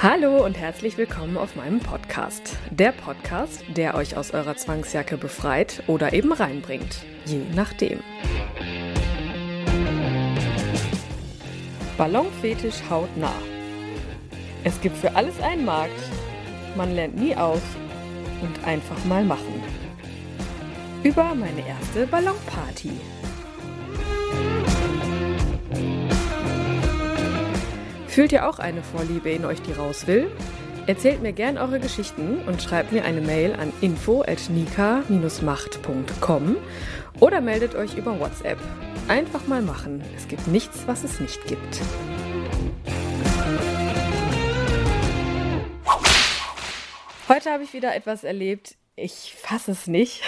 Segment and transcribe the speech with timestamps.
[0.00, 2.56] Hallo und herzlich willkommen auf meinem Podcast.
[2.70, 7.98] Der Podcast, der euch aus eurer Zwangsjacke befreit oder eben reinbringt, je nachdem.
[11.96, 13.34] Ballonfetisch hautnah.
[14.62, 16.00] Es gibt für alles einen Markt.
[16.76, 17.62] Man lernt nie aus
[18.40, 19.60] und einfach mal machen.
[21.02, 22.92] Über meine erste Ballonparty.
[28.18, 30.28] Fühlt ihr auch eine Vorliebe in euch, die raus will?
[30.88, 36.56] Erzählt mir gern eure Geschichten und schreibt mir eine Mail an info@nika-macht.com
[37.20, 38.58] oder meldet euch über WhatsApp.
[39.06, 40.02] Einfach mal machen.
[40.16, 41.80] Es gibt nichts, was es nicht gibt.
[47.28, 48.74] Heute habe ich wieder etwas erlebt.
[48.96, 50.24] Ich fasse es nicht.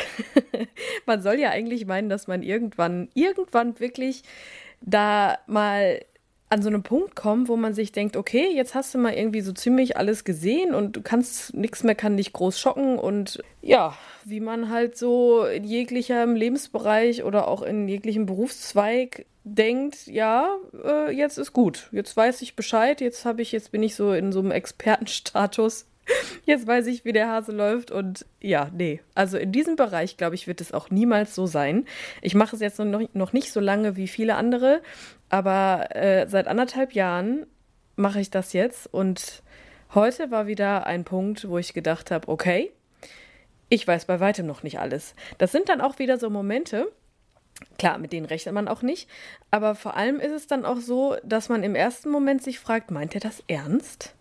[1.06, 4.22] man soll ja eigentlich meinen, dass man irgendwann, irgendwann wirklich
[4.80, 6.02] da mal
[6.50, 9.40] an so einem Punkt kommt, wo man sich denkt, okay, jetzt hast du mal irgendwie
[9.40, 13.96] so ziemlich alles gesehen und du kannst, nichts mehr kann dich groß schocken und ja,
[14.24, 21.12] wie man halt so in jeglichem Lebensbereich oder auch in jeglichem Berufszweig denkt, ja, äh,
[21.12, 24.32] jetzt ist gut, jetzt weiß ich Bescheid, jetzt habe ich, jetzt bin ich so in
[24.32, 25.86] so einem Expertenstatus.
[26.44, 29.00] Jetzt weiß ich, wie der Hase läuft und ja, nee.
[29.14, 31.86] Also in diesem Bereich, glaube ich, wird es auch niemals so sein.
[32.20, 34.80] Ich mache es jetzt noch, noch nicht so lange wie viele andere,
[35.30, 37.46] aber äh, seit anderthalb Jahren
[37.96, 39.42] mache ich das jetzt und
[39.94, 42.70] heute war wieder ein Punkt, wo ich gedacht habe, okay,
[43.68, 45.14] ich weiß bei weitem noch nicht alles.
[45.38, 46.92] Das sind dann auch wieder so Momente,
[47.78, 49.08] Klar, mit denen rechnet man auch nicht.
[49.50, 52.90] Aber vor allem ist es dann auch so, dass man im ersten Moment sich fragt,
[52.90, 54.14] meint er das ernst?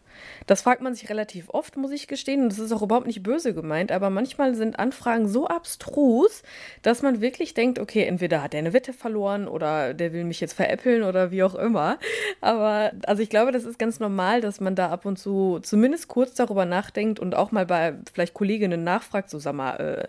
[0.47, 2.43] Das fragt man sich relativ oft, muss ich gestehen.
[2.43, 6.43] Und das ist auch überhaupt nicht böse gemeint, aber manchmal sind Anfragen so abstrus,
[6.81, 10.39] dass man wirklich denkt, okay, entweder hat er eine Wette verloren oder der will mich
[10.39, 11.97] jetzt veräppeln oder wie auch immer.
[12.41, 16.07] Aber also ich glaube, das ist ganz normal, dass man da ab und zu zumindest
[16.07, 20.07] kurz darüber nachdenkt und auch mal bei vielleicht Kolleginnen nachfragt, so sag mal, äh,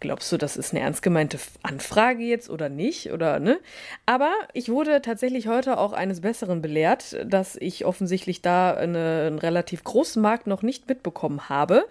[0.00, 3.12] glaubst du, das ist eine ernst gemeinte Anfrage jetzt oder nicht?
[3.12, 3.58] Oder ne?
[4.06, 9.38] Aber ich wurde tatsächlich heute auch eines Besseren belehrt, dass ich offensichtlich da eine, einen
[9.50, 11.84] relativ großen Markt noch nicht mitbekommen habe.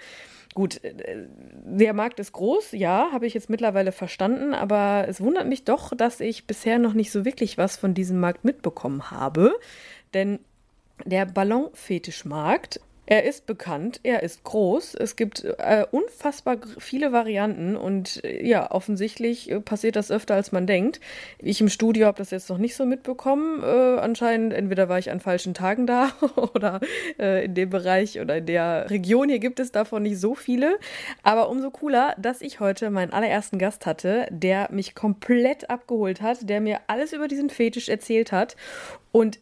[0.55, 1.27] Gut, äh,
[1.63, 5.95] der Markt ist groß, ja, habe ich jetzt mittlerweile verstanden, aber es wundert mich doch,
[5.95, 9.53] dass ich bisher noch nicht so wirklich was von diesem Markt mitbekommen habe.
[10.13, 10.39] Denn
[11.05, 18.23] der Ballonfetischmarkt er ist bekannt, er ist groß, es gibt äh, unfassbar viele Varianten und
[18.23, 20.99] äh, ja, offensichtlich äh, passiert das öfter, als man denkt.
[21.39, 23.63] Ich im Studio habe das jetzt noch nicht so mitbekommen.
[23.63, 26.11] Äh, anscheinend, entweder war ich an falschen Tagen da
[26.53, 26.81] oder
[27.17, 30.77] äh, in dem Bereich oder in der Region hier gibt es davon nicht so viele.
[31.23, 36.47] Aber umso cooler, dass ich heute meinen allerersten Gast hatte, der mich komplett abgeholt hat,
[36.47, 38.55] der mir alles über diesen Fetisch erzählt hat.
[39.11, 39.39] Und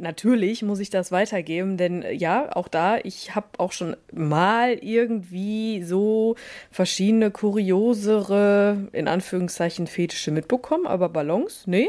[0.00, 4.74] natürlich muss ich das weitergeben, denn äh, ja, auch da, ich habe auch schon mal
[4.74, 6.36] irgendwie so
[6.70, 11.88] verschiedene kuriosere, in Anführungszeichen, Fetische mitbekommen, aber Ballons, nee.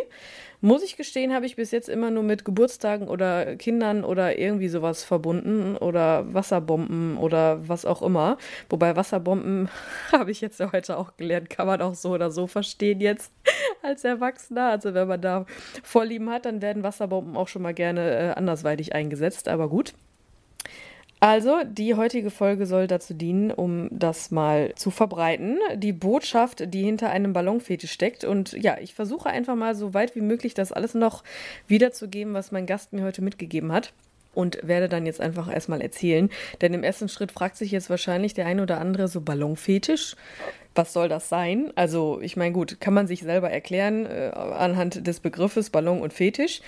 [0.61, 4.67] Muss ich gestehen, habe ich bis jetzt immer nur mit Geburtstagen oder Kindern oder irgendwie
[4.67, 8.37] sowas verbunden oder Wasserbomben oder was auch immer.
[8.69, 9.69] Wobei Wasserbomben,
[10.11, 13.31] habe ich jetzt ja heute auch gelernt, kann man auch so oder so verstehen jetzt
[13.83, 14.71] als Erwachsener.
[14.71, 15.45] Also wenn man da
[15.81, 19.47] Vorlieben hat, dann werden Wasserbomben auch schon mal gerne äh, andersweitig eingesetzt.
[19.47, 19.93] Aber gut.
[21.21, 25.59] Also, die heutige Folge soll dazu dienen, um das mal zu verbreiten.
[25.75, 28.23] Die Botschaft, die hinter einem Ballonfetisch steckt.
[28.23, 31.25] Und ja, ich versuche einfach mal so weit wie möglich das alles noch
[31.67, 33.91] wiederzugeben, was mein Gast mir heute mitgegeben hat.
[34.33, 36.29] Und werde dann jetzt einfach erstmal erzählen.
[36.61, 40.15] Denn im ersten Schritt fragt sich jetzt wahrscheinlich der ein oder andere so Ballonfetisch.
[40.73, 41.73] Was soll das sein?
[41.75, 46.13] Also, ich meine, gut, kann man sich selber erklären äh, anhand des Begriffes Ballon und
[46.13, 46.61] Fetisch.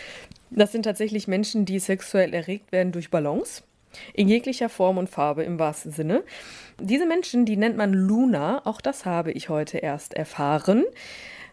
[0.49, 3.63] Das sind tatsächlich Menschen, die sexuell erregt werden durch Ballons.
[4.13, 6.23] In jeglicher Form und Farbe im wahrsten Sinne.
[6.79, 8.65] Diese Menschen, die nennt man Luna.
[8.65, 10.83] Auch das habe ich heute erst erfahren.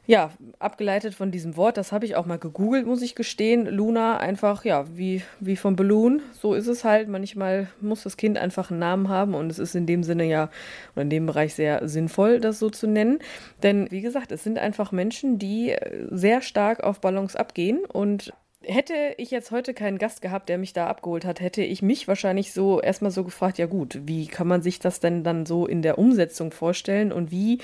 [0.09, 3.67] Ja, abgeleitet von diesem Wort, das habe ich auch mal gegoogelt, muss ich gestehen.
[3.67, 7.09] Luna einfach, ja, wie, wie vom Balloon, so ist es halt.
[7.09, 10.49] Manchmal muss das Kind einfach einen Namen haben und es ist in dem Sinne ja,
[10.95, 13.19] oder in dem Bereich sehr sinnvoll, das so zu nennen.
[13.63, 15.77] Denn, wie gesagt, es sind einfach Menschen, die
[16.11, 18.33] sehr stark auf Ballons abgehen und
[18.63, 22.09] hätte ich jetzt heute keinen Gast gehabt, der mich da abgeholt hat, hätte ich mich
[22.09, 25.67] wahrscheinlich so erstmal so gefragt, ja gut, wie kann man sich das denn dann so
[25.67, 27.59] in der Umsetzung vorstellen und wie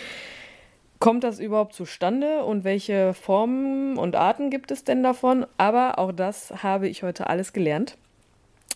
[1.00, 5.46] kommt das überhaupt zustande und welche Formen und Arten gibt es denn davon?
[5.58, 7.98] Aber auch das habe ich heute alles gelernt.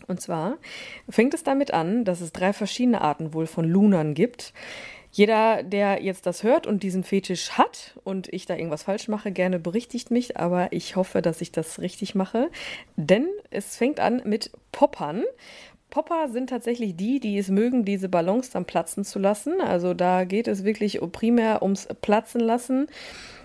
[0.07, 0.59] Und zwar
[1.09, 4.53] fängt es damit an, dass es drei verschiedene Arten wohl von Lunern gibt.
[5.11, 9.33] Jeder, der jetzt das hört und diesen Fetisch hat und ich da irgendwas falsch mache,
[9.33, 12.51] gerne berichtigt mich, aber ich hoffe, dass ich das richtig mache.
[12.97, 15.25] Denn es fängt an mit Poppern.
[15.91, 19.61] Popper sind tatsächlich die, die es mögen, diese Ballons dann platzen zu lassen.
[19.63, 22.89] Also da geht es wirklich primär ums Platzen lassen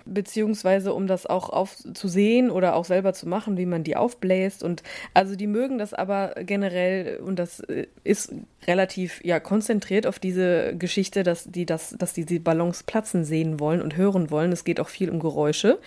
[0.06, 4.62] beziehungsweise um das auch aufzusehen oder auch selber zu machen, wie man die aufbläst.
[4.62, 8.32] Und also die mögen das aber generell und das äh, ist
[8.66, 13.60] relativ ja konzentriert auf diese Geschichte, dass die das, dass die die Ballons platzen sehen
[13.60, 14.52] wollen und hören wollen.
[14.52, 15.78] Es geht auch viel um Geräusche.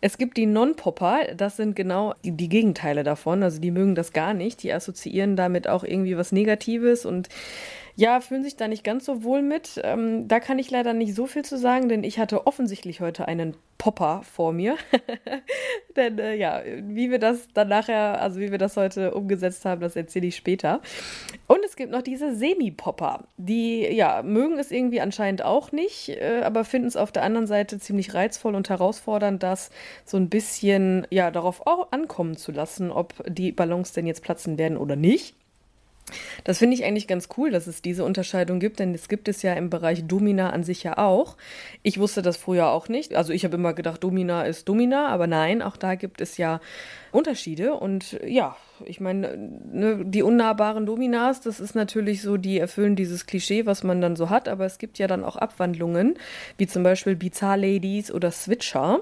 [0.00, 3.42] Es gibt die Non-Popper, das sind genau die, Gegenteile davon.
[3.42, 4.62] Also die mögen das gar nicht.
[4.62, 7.30] Die assoziieren damit auch irgendwie was Negatives und
[7.96, 9.80] ja, fühlen sich da nicht ganz so wohl mit.
[9.84, 13.28] Ähm, da kann ich leider nicht so viel zu sagen, denn ich hatte offensichtlich heute
[13.28, 14.76] einen Popper vor mir.
[15.96, 19.80] denn äh, ja, wie wir das dann nachher, also wie wir das heute umgesetzt haben,
[19.80, 20.80] das erzähle ich später.
[21.46, 23.28] Und es gibt noch diese Semi-Popper.
[23.36, 27.46] Die, ja, mögen es irgendwie anscheinend auch nicht, äh, aber finden es auf der anderen
[27.46, 29.70] Seite ziemlich reizvoll und herausfordernd, das
[30.04, 34.58] so ein bisschen, ja, darauf auch ankommen zu lassen, ob die Ballons denn jetzt platzen
[34.58, 35.36] werden oder nicht.
[36.44, 39.42] Das finde ich eigentlich ganz cool, dass es diese Unterscheidung gibt, denn es gibt es
[39.42, 41.36] ja im Bereich Domina an sich ja auch.
[41.82, 43.14] Ich wusste das früher auch nicht.
[43.14, 46.60] Also ich habe immer gedacht, Domina ist Domina, aber nein, auch da gibt es ja
[47.10, 47.74] Unterschiede.
[47.74, 53.26] Und ja, ich meine, ne, die unnahbaren Dominas, das ist natürlich so, die erfüllen dieses
[53.26, 56.18] Klischee, was man dann so hat, aber es gibt ja dann auch Abwandlungen,
[56.58, 59.00] wie zum Beispiel Bizarre Ladies oder Switcher.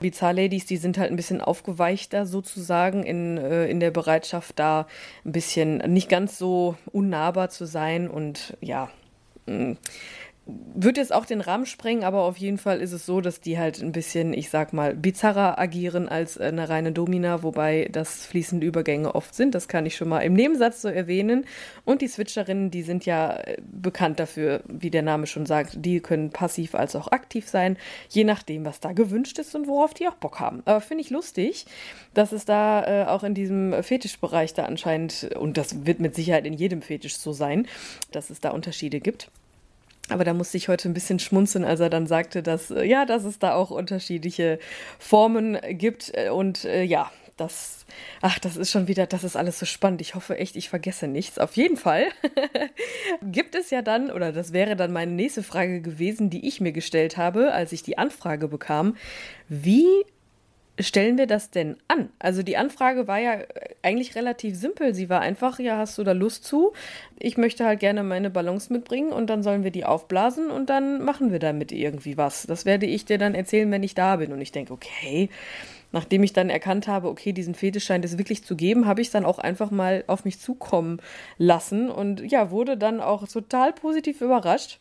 [0.00, 4.86] Bizarre Ladies, die sind halt ein bisschen aufgeweichter sozusagen in, äh, in der Bereitschaft, da
[5.24, 8.90] ein bisschen nicht ganz so unnahbar zu sein und ja,
[9.46, 9.76] mh,
[10.74, 13.58] wird jetzt auch den Rahmen sprengen, aber auf jeden Fall ist es so, dass die
[13.58, 18.66] halt ein bisschen, ich sag mal, bizarrer agieren als eine reine Domina, wobei das fließende
[18.66, 19.54] Übergänge oft sind.
[19.54, 21.44] Das kann ich schon mal im Nebensatz so erwähnen.
[21.84, 26.00] Und die Switcherinnen, die sind ja äh, bekannt dafür, wie der Name schon sagt, die
[26.00, 27.76] können passiv als auch aktiv sein,
[28.08, 30.62] je nachdem, was da gewünscht ist und worauf die auch Bock haben.
[30.64, 31.66] Aber finde ich lustig,
[32.14, 36.46] dass es da äh, auch in diesem Fetischbereich da anscheinend, und das wird mit Sicherheit
[36.46, 37.66] in jedem Fetisch so sein,
[38.12, 39.30] dass es da Unterschiede gibt.
[40.10, 43.04] Aber da musste ich heute ein bisschen schmunzeln, als er dann sagte, dass äh, ja,
[43.04, 44.58] dass es da auch unterschiedliche
[44.98, 47.86] Formen gibt äh, und äh, ja, das,
[48.20, 50.00] ach, das ist schon wieder, das ist alles so spannend.
[50.00, 51.38] Ich hoffe echt, ich vergesse nichts.
[51.38, 52.06] Auf jeden Fall
[53.22, 56.72] gibt es ja dann, oder das wäre dann meine nächste Frage gewesen, die ich mir
[56.72, 58.96] gestellt habe, als ich die Anfrage bekam.
[59.48, 59.86] Wie
[60.78, 62.10] stellen wir das denn an?
[62.18, 63.38] Also die Anfrage war ja
[63.82, 64.94] eigentlich relativ simpel.
[64.94, 66.72] Sie war einfach, ja, hast du da Lust zu?
[67.18, 71.02] Ich möchte halt gerne meine Ballons mitbringen und dann sollen wir die aufblasen und dann
[71.02, 72.46] machen wir damit irgendwie was.
[72.46, 74.32] Das werde ich dir dann erzählen, wenn ich da bin.
[74.32, 75.28] Und ich denke, okay,
[75.92, 79.08] nachdem ich dann erkannt habe, okay, diesen Fetisch scheint es wirklich zu geben, habe ich
[79.08, 81.00] es dann auch einfach mal auf mich zukommen
[81.38, 84.80] lassen und ja, wurde dann auch total positiv überrascht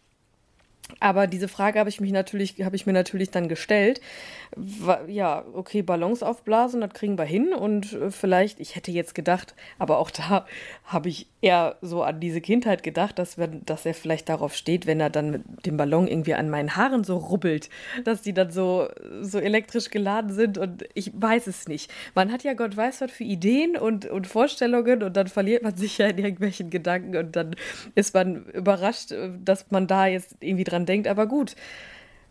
[0.99, 4.01] aber diese Frage habe ich mich natürlich, habe ich mir natürlich dann gestellt.
[5.07, 7.53] Ja, okay, Ballons aufblasen, das kriegen wir hin.
[7.53, 10.45] Und äh, vielleicht, ich hätte jetzt gedacht, aber auch da
[10.85, 14.87] habe ich eher so an diese Kindheit gedacht, dass, wenn, dass er vielleicht darauf steht,
[14.87, 17.69] wenn er dann mit dem Ballon irgendwie an meinen Haaren so rubbelt,
[18.03, 18.87] dass die dann so,
[19.21, 20.57] so elektrisch geladen sind.
[20.57, 21.91] Und ich weiß es nicht.
[22.15, 25.75] Man hat ja Gott weiß was für Ideen und, und Vorstellungen und dann verliert man
[25.75, 27.55] sich ja in irgendwelchen Gedanken und dann
[27.95, 31.07] ist man überrascht, äh, dass man da jetzt irgendwie dran dran denkt.
[31.07, 31.55] Aber gut,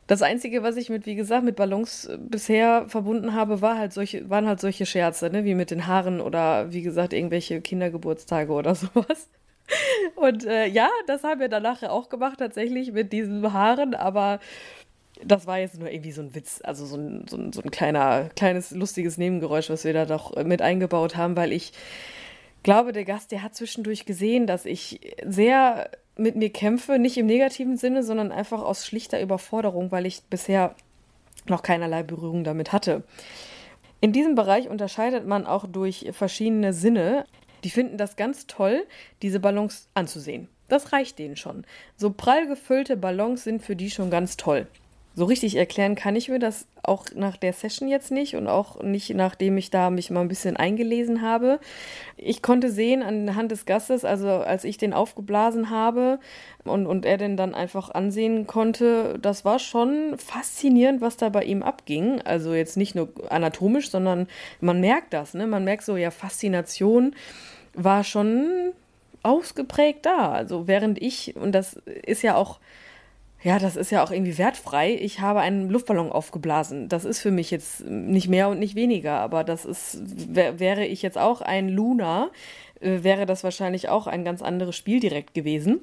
[0.07, 3.93] das Einzige, was ich mit, wie gesagt, mit Ballons äh, bisher verbunden habe, war halt
[3.93, 5.45] solche, waren halt solche Scherze, ne?
[5.45, 9.29] wie mit den Haaren oder wie gesagt, irgendwelche Kindergeburtstage oder sowas.
[10.15, 14.39] Und äh, ja, das haben wir danach auch gemacht, tatsächlich mit diesen Haaren, aber
[15.25, 17.71] das war jetzt nur irgendwie so ein Witz, also so ein, so ein, so ein
[17.73, 21.73] kleiner, kleines, lustiges Nebengeräusch, was wir da doch mit eingebaut haben, weil ich
[22.67, 27.27] glaube, der Gast, der hat zwischendurch gesehen, dass ich sehr mit mir kämpfe, nicht im
[27.27, 30.75] negativen Sinne, sondern einfach aus schlichter Überforderung, weil ich bisher
[31.47, 33.05] noch keinerlei Berührung damit hatte.
[34.01, 37.27] In diesem Bereich unterscheidet man auch durch verschiedene Sinne.
[37.63, 38.85] Die finden das ganz toll,
[39.23, 40.49] diese Ballons anzusehen.
[40.69, 41.65] Das reicht denen schon.
[41.97, 44.67] So prall gefüllte Ballons sind für die schon ganz toll.
[45.17, 48.83] So richtig erklären kann ich mir das auch nach der Session jetzt nicht und auch
[48.83, 51.59] nicht nachdem ich da mich mal ein bisschen eingelesen habe.
[52.19, 56.21] Ich konnte sehen anhand des Gastes, also als ich den aufgeblasen habe
[56.65, 61.45] und, und er den dann einfach ansehen konnte, das war schon faszinierend, was da bei
[61.45, 62.21] ihm abging.
[62.21, 64.29] Also jetzt nicht nur anatomisch, sondern
[64.61, 65.47] man merkt das, ne?
[65.47, 67.17] Man merkt so, ja, Faszination
[67.73, 68.73] war schon
[69.23, 70.31] ausgeprägt da.
[70.33, 72.61] Also während ich, und das ist ja auch
[73.43, 74.95] ja, das ist ja auch irgendwie wertfrei.
[74.95, 76.89] Ich habe einen Luftballon aufgeblasen.
[76.89, 80.01] Das ist für mich jetzt nicht mehr und nicht weniger, aber das ist,
[80.35, 82.31] wär, wäre ich jetzt auch ein Luna,
[82.81, 85.81] äh, wäre das wahrscheinlich auch ein ganz anderes Spiel direkt gewesen.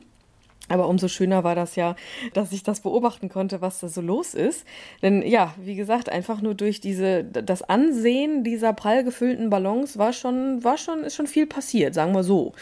[0.70, 1.96] Aber umso schöner war das ja,
[2.34, 4.66] dass ich das beobachten konnte, was da so los ist.
[5.02, 10.14] Denn ja, wie gesagt, einfach nur durch diese, das Ansehen dieser prall gefüllten Ballons war
[10.14, 12.54] schon, war schon, ist schon viel passiert, sagen wir so.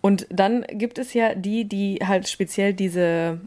[0.00, 3.40] Und dann gibt es ja die, die halt speziell diese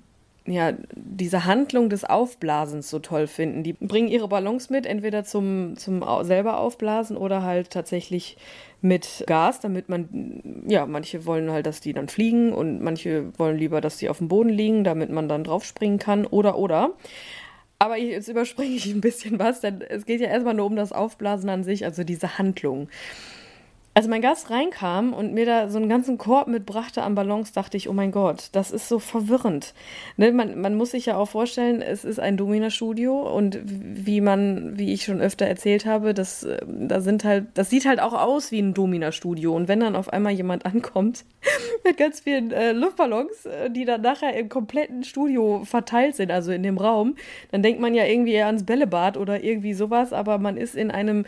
[0.46, 3.64] ja, diese Handlung des Aufblasens so toll finden.
[3.64, 8.38] Die bringen ihre Ballons mit, entweder zum, zum selber aufblasen oder halt tatsächlich
[8.82, 13.58] mit Gas, damit man, ja, manche wollen halt, dass die dann fliegen und manche wollen
[13.58, 16.92] lieber, dass die auf dem Boden liegen, damit man dann draufspringen kann oder, oder.
[17.80, 20.92] Aber jetzt überspringe ich ein bisschen was, denn es geht ja erstmal nur um das
[20.92, 22.90] Aufblasen an sich, also diese Handlung.
[23.96, 27.78] Als mein Gast reinkam und mir da so einen ganzen Korb mitbrachte an Ballons, dachte
[27.78, 29.76] ich, oh mein Gott, das ist so verwirrend.
[30.18, 34.80] Ne, man, man muss sich ja auch vorstellen, es ist ein Domina-Studio und wie man,
[34.80, 38.14] wie ich schon öfter erzählt habe, das, äh, da sind halt, das sieht halt auch
[38.14, 39.56] aus wie ein Domina-Studio.
[39.56, 41.24] Und wenn dann auf einmal jemand ankommt
[41.86, 46.52] mit ganz vielen äh, Luftballons, äh, die dann nachher im kompletten Studio verteilt sind, also
[46.52, 47.16] in dem Raum,
[47.52, 50.90] dann denkt man ja irgendwie eher ans Bällebad oder irgendwie sowas, aber man ist in
[50.90, 51.26] einem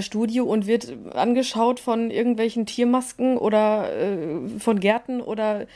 [0.00, 5.66] Studio und wird angeschaut von irgendwelchen Tiermasken oder äh, von Gärten oder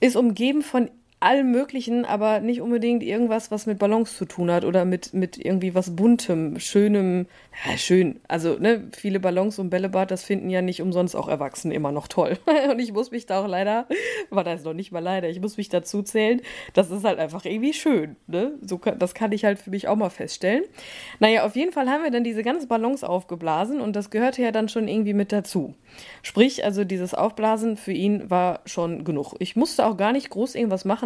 [0.00, 4.66] ist umgeben von allem Möglichen, aber nicht unbedingt irgendwas, was mit Ballons zu tun hat
[4.66, 7.26] oder mit, mit irgendwie was Buntem, Schönem.
[7.64, 8.20] Ja, schön.
[8.28, 12.06] Also, ne, viele Ballons und Bällebad, das finden ja nicht umsonst auch Erwachsene immer noch
[12.06, 12.36] toll.
[12.70, 13.86] und ich muss mich da auch leider,
[14.28, 16.42] war das noch nicht mal leider, ich muss mich dazu zählen,
[16.74, 18.52] das ist halt einfach irgendwie schön, ne?
[18.60, 20.64] So, das kann ich halt für mich auch mal feststellen.
[21.18, 24.52] Naja, auf jeden Fall haben wir dann diese ganzen Ballons aufgeblasen und das gehörte ja
[24.52, 25.74] dann schon irgendwie mit dazu.
[26.22, 29.34] Sprich, also dieses Aufblasen für ihn war schon genug.
[29.38, 31.05] Ich musste auch gar nicht groß irgendwas machen,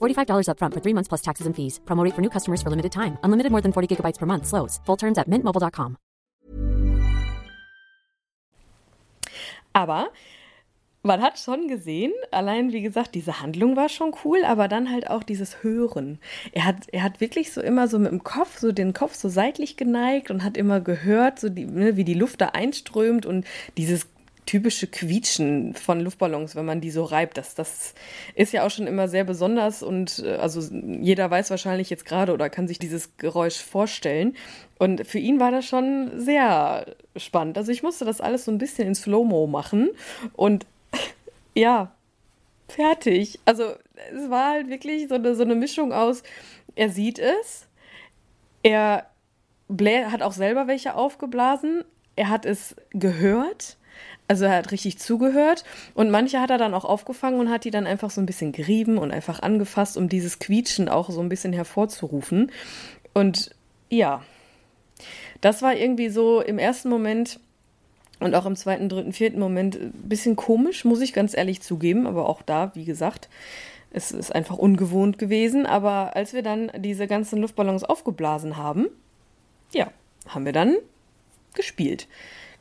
[0.00, 1.80] $45 upfront for three months plus taxes and fees.
[1.84, 3.18] Promo for new customers for limited time.
[3.24, 4.46] Unlimited more than 40 gigabytes per month.
[4.46, 4.80] Slows.
[4.86, 5.96] Full terms at mintmobile.com.
[9.72, 10.10] Aber
[11.02, 15.08] man hat schon gesehen, allein wie gesagt, diese Handlung war schon cool, aber dann halt
[15.08, 16.18] auch dieses Hören.
[16.52, 19.30] Er hat, er hat wirklich so immer so mit dem Kopf, so den Kopf so
[19.30, 23.46] seitlich geneigt und hat immer gehört, so die, ne, wie die Luft da einströmt und
[23.78, 24.08] dieses
[24.50, 27.36] typische Quietschen von Luftballons, wenn man die so reibt.
[27.36, 27.94] Das, das
[28.34, 30.60] ist ja auch schon immer sehr besonders und äh, also
[31.00, 34.34] jeder weiß wahrscheinlich jetzt gerade oder kann sich dieses Geräusch vorstellen.
[34.76, 37.58] Und für ihn war das schon sehr spannend.
[37.58, 39.90] Also ich musste das alles so ein bisschen in Slow-Mo machen
[40.32, 40.66] und
[41.54, 41.92] ja,
[42.66, 43.38] fertig.
[43.44, 43.74] Also
[44.12, 46.24] es war halt wirklich so eine, so eine Mischung aus,
[46.74, 47.68] er sieht es,
[48.64, 49.06] er
[50.10, 51.84] hat auch selber welche aufgeblasen,
[52.16, 53.76] er hat es gehört,
[54.30, 57.72] also er hat richtig zugehört und manche hat er dann auch aufgefangen und hat die
[57.72, 61.28] dann einfach so ein bisschen gerieben und einfach angefasst, um dieses Quietschen auch so ein
[61.28, 62.52] bisschen hervorzurufen.
[63.12, 63.50] Und
[63.88, 64.22] ja,
[65.40, 67.40] das war irgendwie so im ersten Moment
[68.20, 72.06] und auch im zweiten, dritten, vierten Moment ein bisschen komisch, muss ich ganz ehrlich zugeben.
[72.06, 73.28] Aber auch da, wie gesagt,
[73.90, 75.66] es ist einfach ungewohnt gewesen.
[75.66, 78.86] Aber als wir dann diese ganzen Luftballons aufgeblasen haben,
[79.72, 79.90] ja,
[80.28, 80.76] haben wir dann
[81.54, 82.06] gespielt.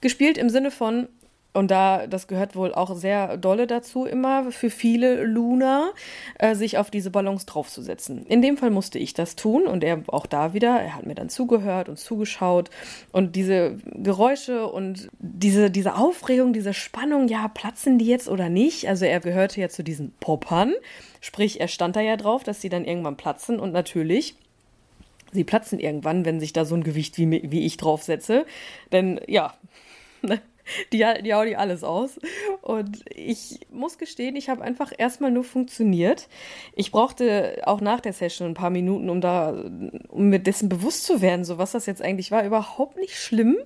[0.01, 1.07] Gespielt im Sinne von,
[1.51, 5.91] und da, das gehört wohl auch sehr dolle dazu, immer für viele Luna,
[6.37, 8.25] äh, sich auf diese Ballons draufzusetzen.
[8.27, 11.15] In dem Fall musste ich das tun und er auch da wieder, er hat mir
[11.15, 12.69] dann zugehört und zugeschaut
[13.11, 18.87] und diese Geräusche und diese, diese Aufregung, diese Spannung, ja, platzen die jetzt oder nicht?
[18.87, 20.73] Also er gehörte ja zu diesen Poppern,
[21.19, 24.35] sprich, er stand da ja drauf, dass sie dann irgendwann platzen und natürlich
[25.31, 28.45] sie platzen irgendwann, wenn sich da so ein Gewicht wie, wie ich draufsetze.
[28.91, 29.53] Denn ja,
[30.21, 30.41] ne,
[30.93, 32.19] die, die hauen die alles aus.
[32.61, 36.27] Und ich muss gestehen, ich habe einfach erstmal nur funktioniert.
[36.75, 39.63] Ich brauchte auch nach der Session ein paar Minuten, um da,
[40.07, 42.45] um mir dessen bewusst zu werden, so was das jetzt eigentlich war.
[42.45, 43.57] Überhaupt nicht schlimm.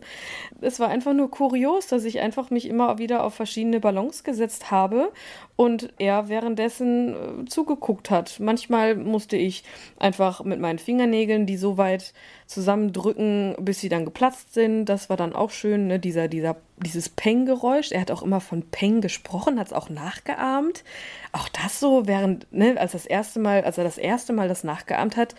[0.62, 4.72] Es war einfach nur kurios, dass ich einfach mich immer wieder auf verschiedene Ballons gesetzt
[4.72, 5.12] habe
[5.56, 8.40] und er währenddessen äh, zugeguckt hat.
[8.40, 9.64] Manchmal musste ich
[10.00, 12.14] einfach mit meinen Fingernägeln die so weit
[12.48, 14.86] zusammendrücken, bis sie dann geplatzt sind.
[14.86, 16.00] Das war dann auch schön, ne?
[16.00, 17.92] dieser, dieser, dieses Peng-Geräusch.
[17.92, 20.84] Er hat auch immer von Peng gesprochen, hat es auch nachgeahmt.
[21.32, 24.64] Auch das so, während, ne, als das erste Mal, als er das erste Mal das
[24.64, 25.36] nachgeahmt hat,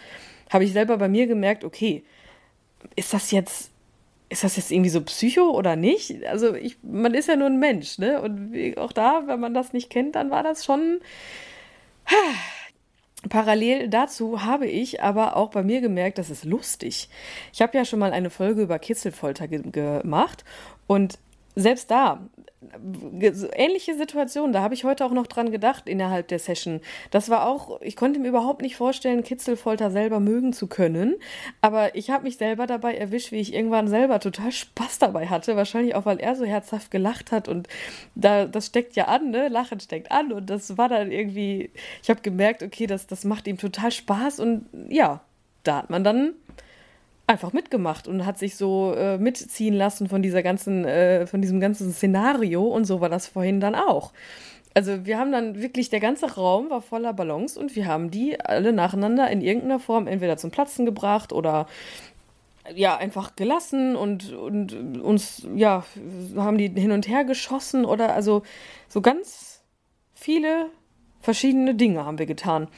[0.51, 2.05] habe ich selber bei mir gemerkt, okay,
[2.95, 3.71] ist das jetzt
[4.29, 6.25] ist das jetzt irgendwie so Psycho oder nicht?
[6.27, 8.21] Also ich, man ist ja nur ein Mensch, ne?
[8.21, 11.01] Und auch da, wenn man das nicht kennt, dann war das schon.
[13.29, 17.09] Parallel dazu habe ich aber auch bei mir gemerkt, das ist lustig.
[17.55, 20.45] Ich habe ja schon mal eine Folge über Kitzelfolter ge gemacht
[20.87, 21.19] und
[21.55, 22.29] selbst da,
[23.57, 26.81] ähnliche Situation, da habe ich heute auch noch dran gedacht innerhalb der Session.
[27.11, 31.17] Das war auch, ich konnte mir überhaupt nicht vorstellen, Kitzelfolter selber mögen zu können,
[31.61, 35.57] aber ich habe mich selber dabei erwischt, wie ich irgendwann selber total Spaß dabei hatte,
[35.57, 37.69] wahrscheinlich auch, weil er so herzhaft gelacht hat und
[38.15, 41.71] da, das steckt ja an, ne, Lachen steckt an und das war dann irgendwie,
[42.03, 45.21] ich habe gemerkt, okay, das, das macht ihm total Spaß und ja,
[45.63, 46.35] da hat man dann
[47.27, 51.61] einfach mitgemacht und hat sich so äh, mitziehen lassen von dieser ganzen, äh, von diesem
[51.61, 54.13] ganzen Szenario und so war das vorhin dann auch.
[54.75, 58.41] Also wir haben dann wirklich, der ganze Raum war voller Ballons und wir haben die
[58.41, 61.67] alle nacheinander in irgendeiner Form entweder zum Platzen gebracht oder
[62.75, 65.85] ja, einfach gelassen und, und uns, ja,
[66.37, 68.43] haben die hin und her geschossen oder also
[68.89, 69.63] so ganz
[70.15, 70.71] viele
[71.25, 72.69] verschiedene Dinge haben wir getan.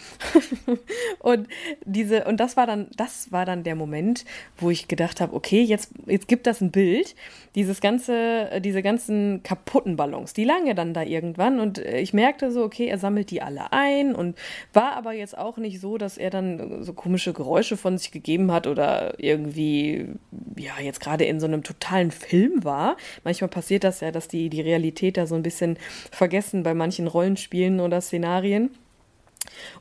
[1.18, 1.48] und
[1.84, 4.24] diese, und das war dann, das war dann der Moment,
[4.56, 7.14] wo ich gedacht habe, okay, jetzt, jetzt gibt das ein Bild.
[7.56, 12.52] Dieses ganze, diese ganzen kaputten Ballons, die lagen ja dann da irgendwann und ich merkte
[12.52, 14.36] so, okay, er sammelt die alle ein und
[14.72, 18.52] war aber jetzt auch nicht so, dass er dann so komische Geräusche von sich gegeben
[18.52, 20.06] hat oder irgendwie,
[20.56, 22.96] ja, jetzt gerade in so einem totalen Film war.
[23.24, 25.78] Manchmal passiert das ja, dass die, die Realität da so ein bisschen
[26.10, 28.70] vergessen bei manchen Rollenspielen oder Szenarien Szenarien.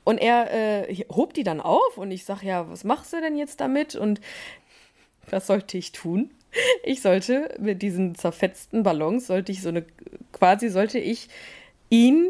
[0.03, 0.51] Und er
[0.89, 3.95] äh, hob die dann auf und ich sage, ja, was machst du denn jetzt damit?
[3.95, 4.21] Und
[5.29, 6.31] was sollte ich tun?
[6.83, 9.85] Ich sollte mit diesen zerfetzten Ballons, sollte ich so eine,
[10.31, 11.27] quasi sollte ich
[11.89, 12.29] ihn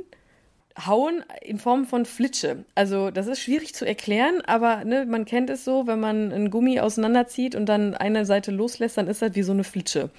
[0.87, 2.65] hauen in Form von Flitsche.
[2.73, 6.49] Also das ist schwierig zu erklären, aber ne, man kennt es so, wenn man einen
[6.49, 10.09] Gummi auseinanderzieht und dann eine Seite loslässt, dann ist das wie so eine Flitsche.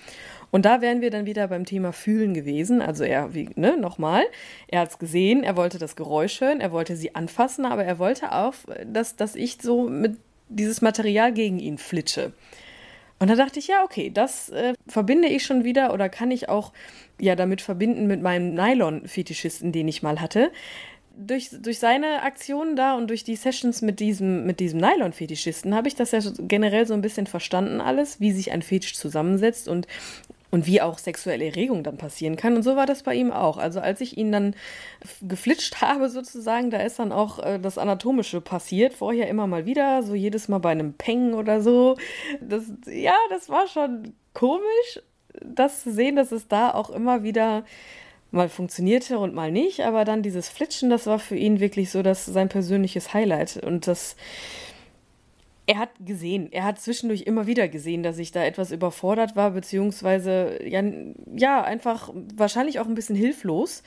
[0.56, 2.80] Und da wären wir dann wieder beim Thema Fühlen gewesen.
[2.80, 4.24] Also er, wie, ne, nochmal,
[4.68, 7.98] er hat es gesehen, er wollte das Geräusch hören, er wollte sie anfassen, aber er
[7.98, 8.54] wollte auch,
[8.86, 10.16] dass, dass ich so mit
[10.48, 12.32] dieses Material gegen ihn flitsche.
[13.18, 16.48] Und da dachte ich, ja, okay, das äh, verbinde ich schon wieder oder kann ich
[16.48, 16.72] auch
[17.20, 20.50] ja damit verbinden mit meinem Nylon-Fetischisten, den ich mal hatte.
[21.18, 25.88] Durch, durch seine Aktionen da und durch die Sessions mit diesem, mit diesem Nylon-Fetischisten habe
[25.88, 29.86] ich das ja generell so ein bisschen verstanden alles, wie sich ein Fetisch zusammensetzt und
[30.50, 32.56] und wie auch sexuelle Erregung dann passieren kann.
[32.56, 33.58] Und so war das bei ihm auch.
[33.58, 34.54] Also als ich ihn dann
[35.22, 38.94] geflitscht habe sozusagen, da ist dann auch äh, das Anatomische passiert.
[38.94, 41.96] Vorher immer mal wieder, so jedes Mal bei einem Peng oder so.
[42.40, 45.00] Das, ja, das war schon komisch,
[45.42, 47.64] das zu sehen, dass es da auch immer wieder
[48.30, 49.80] mal funktionierte und mal nicht.
[49.80, 53.56] Aber dann dieses Flitschen, das war für ihn wirklich so das sein persönliches Highlight.
[53.56, 54.16] Und das
[55.68, 59.50] er hat gesehen, er hat zwischendurch immer wieder gesehen, dass ich da etwas überfordert war,
[59.50, 60.80] beziehungsweise ja,
[61.34, 63.82] ja, einfach wahrscheinlich auch ein bisschen hilflos.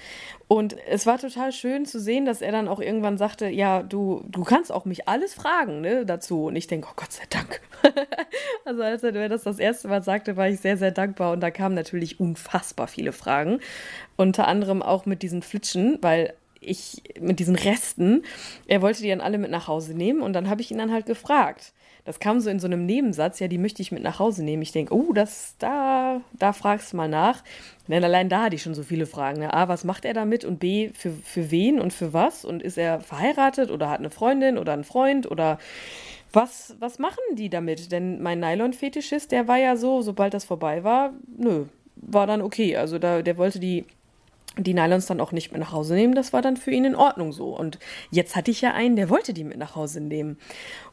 [0.50, 4.26] Und es war total schön zu sehen, dass er dann auch irgendwann sagte, ja, du,
[4.28, 6.48] du kannst auch mich alles fragen, ne, dazu.
[6.48, 7.62] Und ich denke, oh Gott sei Dank.
[8.66, 11.32] also als er das das erste Mal sagte, war ich sehr, sehr dankbar.
[11.32, 13.60] Und da kamen natürlich unfassbar viele Fragen.
[14.18, 18.24] Unter anderem auch mit diesen Flitschen, weil ich mit diesen Resten,
[18.68, 20.92] er wollte die dann alle mit nach Hause nehmen und dann habe ich ihn dann
[20.92, 21.74] halt gefragt.
[22.06, 24.64] Das kam so in so einem Nebensatz, ja, die möchte ich mit nach Hause nehmen.
[24.64, 27.44] Ich denke, oh, das, da, da fragst du mal nach.
[27.88, 29.42] Denn allein da hatte ich schon so viele Fragen.
[29.42, 29.54] Ne?
[29.54, 30.44] A, was macht er damit?
[30.46, 32.46] Und B, für, für wen und für was?
[32.46, 35.60] Und ist er verheiratet oder hat eine Freundin oder einen Freund oder
[36.32, 37.92] was, was machen die damit?
[37.92, 42.76] Denn mein Nylon-Fetischist, der war ja so, sobald das vorbei war, nö, war dann okay.
[42.76, 43.86] Also da, der wollte die
[44.60, 46.16] die Nylons dann auch nicht mit nach Hause nehmen.
[46.16, 47.56] Das war dann für ihn in Ordnung so.
[47.56, 47.80] Und
[48.12, 50.38] jetzt hatte ich ja einen, der wollte die mit nach Hause nehmen.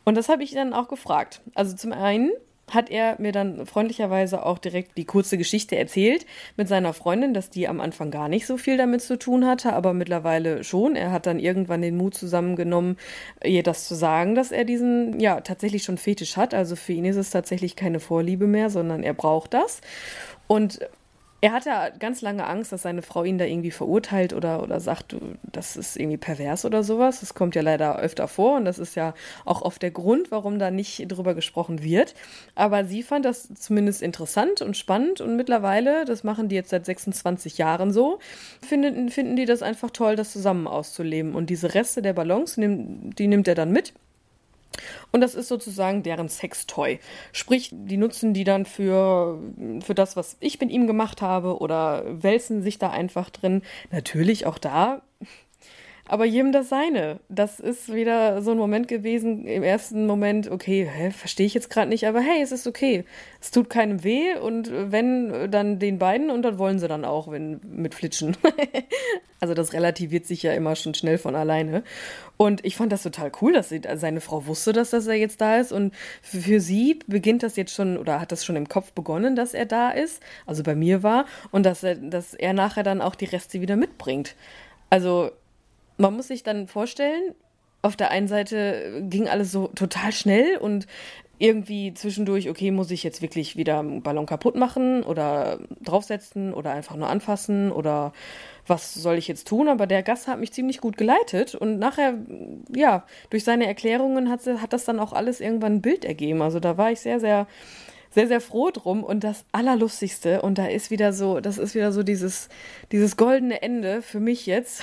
[0.04, 1.42] Und das habe ich dann auch gefragt.
[1.54, 2.30] Also zum einen
[2.70, 6.26] hat er mir dann freundlicherweise auch direkt die kurze Geschichte erzählt
[6.56, 9.72] mit seiner Freundin, dass die am Anfang gar nicht so viel damit zu tun hatte,
[9.72, 10.96] aber mittlerweile schon.
[10.96, 12.96] Er hat dann irgendwann den Mut zusammengenommen,
[13.44, 16.54] ihr das zu sagen, dass er diesen, ja, tatsächlich schon Fetisch hat.
[16.54, 19.80] Also für ihn ist es tatsächlich keine Vorliebe mehr, sondern er braucht das.
[20.48, 20.80] Und
[21.42, 25.16] er hatte ganz lange Angst, dass seine Frau ihn da irgendwie verurteilt oder, oder sagt,
[25.42, 27.20] das ist irgendwie pervers oder sowas.
[27.20, 30.58] Das kommt ja leider öfter vor und das ist ja auch oft der Grund, warum
[30.58, 32.14] da nicht drüber gesprochen wird.
[32.54, 36.86] Aber sie fand das zumindest interessant und spannend und mittlerweile, das machen die jetzt seit
[36.86, 38.18] 26 Jahren so,
[38.66, 41.34] finden, finden die das einfach toll, das zusammen auszuleben.
[41.34, 43.92] Und diese Reste der Ballons, die nimmt er dann mit
[45.12, 46.98] und das ist sozusagen deren Sextoy.
[47.32, 49.38] Sprich, die nutzen die dann für,
[49.84, 53.62] für das, was ich mit ihm gemacht habe oder wälzen sich da einfach drin.
[53.90, 55.02] Natürlich auch da
[56.08, 57.18] aber jedem das seine.
[57.28, 61.88] Das ist wieder so ein Moment gewesen, im ersten Moment, okay, verstehe ich jetzt gerade
[61.88, 63.04] nicht, aber hey, es ist okay.
[63.40, 67.30] Es tut keinem weh und wenn, dann den beiden und dann wollen sie dann auch,
[67.30, 68.36] wenn mit Flitschen.
[69.40, 71.82] also das relativiert sich ja immer schon schnell von alleine.
[72.36, 75.40] Und ich fand das total cool, dass sie, seine Frau wusste, dass, dass er jetzt
[75.40, 75.92] da ist und
[76.22, 79.66] für sie beginnt das jetzt schon oder hat das schon im Kopf begonnen, dass er
[79.66, 83.24] da ist, also bei mir war und dass er, dass er nachher dann auch die
[83.24, 84.36] Reste wieder mitbringt.
[84.88, 85.30] Also
[85.96, 87.34] man muss sich dann vorstellen,
[87.82, 90.86] auf der einen Seite ging alles so total schnell und
[91.38, 96.72] irgendwie zwischendurch, okay, muss ich jetzt wirklich wieder einen Ballon kaputt machen oder draufsetzen oder
[96.72, 98.12] einfach nur anfassen oder
[98.66, 99.68] was soll ich jetzt tun?
[99.68, 102.14] Aber der Gast hat mich ziemlich gut geleitet und nachher,
[102.74, 106.40] ja, durch seine Erklärungen hat, hat das dann auch alles irgendwann ein Bild ergeben.
[106.40, 107.46] Also da war ich sehr, sehr
[108.16, 109.04] sehr, sehr froh drum.
[109.04, 112.48] Und das Allerlustigste, und da ist wieder so, das ist wieder so dieses,
[112.90, 114.82] dieses goldene Ende für mich jetzt,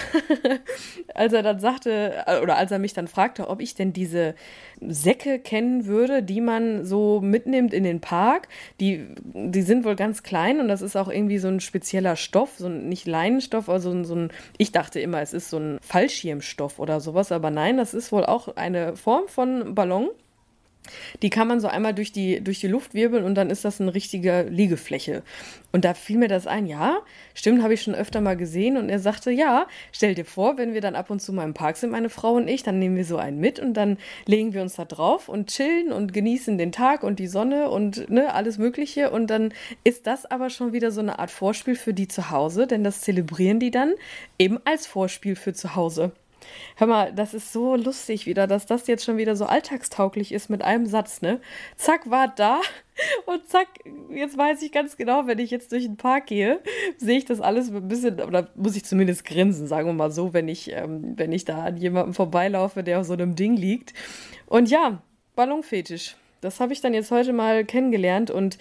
[1.16, 4.36] als er dann sagte, oder als er mich dann fragte, ob ich denn diese
[4.88, 8.50] Säcke kennen würde, die man so mitnimmt in den Park.
[8.80, 12.60] Die, die sind wohl ganz klein und das ist auch irgendwie so ein spezieller Stoff,
[12.60, 15.58] so ein, nicht Leinenstoff, aber so ein, so ein, ich dachte immer, es ist so
[15.58, 20.12] ein Fallschirmstoff oder sowas, aber nein, das ist wohl auch eine Form von Ballon.
[21.22, 23.80] Die kann man so einmal durch die, durch die Luft wirbeln und dann ist das
[23.80, 25.24] eine richtige Liegefläche.
[25.72, 27.00] Und da fiel mir das ein, ja,
[27.34, 28.78] stimmt, habe ich schon öfter mal gesehen.
[28.78, 31.54] Und er sagte, ja, stell dir vor, wenn wir dann ab und zu mal im
[31.54, 34.54] Park sind, meine Frau und ich, dann nehmen wir so einen mit und dann legen
[34.54, 38.34] wir uns da drauf und chillen und genießen den Tag und die Sonne und ne,
[38.34, 39.10] alles Mögliche.
[39.10, 42.68] Und dann ist das aber schon wieder so eine Art Vorspiel für die zu Hause,
[42.68, 43.94] denn das zelebrieren die dann
[44.38, 46.12] eben als Vorspiel für zu Hause.
[46.76, 50.50] Hör mal, das ist so lustig wieder, dass das jetzt schon wieder so alltagstauglich ist
[50.50, 51.40] mit einem Satz, ne?
[51.76, 52.62] Zack, war da
[53.26, 53.68] und zack,
[54.10, 56.62] jetzt weiß ich ganz genau, wenn ich jetzt durch den Park gehe,
[56.98, 60.34] sehe ich das alles ein bisschen, oder muss ich zumindest grinsen, sagen wir mal so,
[60.34, 63.94] wenn ich, ähm, wenn ich da an jemandem vorbeilaufe, der auf so einem Ding liegt.
[64.48, 65.02] Und ja,
[65.36, 66.16] Ballonfetisch.
[66.42, 68.58] Das habe ich dann jetzt heute mal kennengelernt und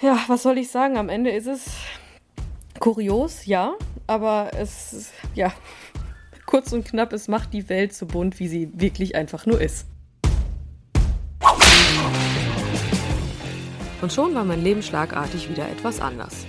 [0.00, 0.96] ja, was soll ich sagen?
[0.96, 1.66] Am Ende ist es
[2.78, 3.74] kurios, ja,
[4.06, 5.52] aber es, ja,
[6.50, 9.86] Kurz und knapp, es macht die Welt so bunt, wie sie wirklich einfach nur ist.
[14.02, 16.46] Und schon war mein Leben schlagartig wieder etwas anders.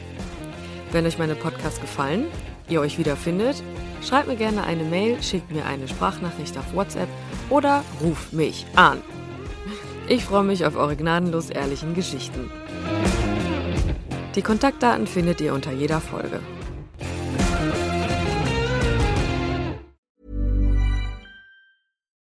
[0.91, 2.25] Wenn euch meine Podcasts gefallen,
[2.67, 3.61] ihr euch wiederfindet,
[4.01, 7.09] schreibt mir gerne eine Mail, schickt mir eine Sprachnachricht auf WhatsApp
[7.51, 9.03] oder ruft mich an.
[10.07, 12.49] Ich freue mich auf eure gnadenlos ehrlichen Geschichten.
[14.33, 16.39] Die Kontaktdaten findet ihr unter jeder Folge.